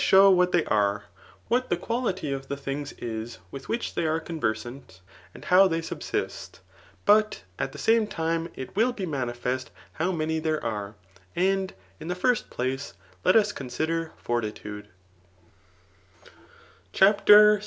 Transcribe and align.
show 0.01 0.31
what 0.31 0.51
they 0.51 0.63
are^ 0.63 1.03
what 1.47 1.69
the 1.69 1.77
cpy 1.77 2.19
|ii^ 2.23 2.33
of 2.33 2.47
the 2.47 2.57
flings 2.57 2.91
is 2.93 3.37
whh 3.53 3.61
whic^ 3.67 3.93
they 3.93 4.03
are 4.07 4.19
cpnvcrsant, 4.19 4.99
aad 5.35 5.43
Ij^Y^ 5.43 5.69
they 5.69 5.79
subsist; 5.79 6.59
but 7.05 7.43
at 7.59 7.71
the 7.71 7.77
sapie 7.77 8.07
tipie 8.07 8.49
it 8.55 8.75
will 8.75 8.93
be 8.93 9.05
mam* 9.05 9.29
jEest 9.31 9.67
how 9.93 10.11
many 10.11 10.39
there 10.39 10.59
91^ 10.61 10.95
And 11.35 11.73
in 11.99 12.07
the 12.07 12.15
first, 12.15 12.49
place 12.49 12.95
let 13.23 13.35
m 13.35 13.43
C9iisider 13.43 14.09
fortitude^ 14.25 14.85
CHAPTER 16.93 17.57
yi. 17.57 17.59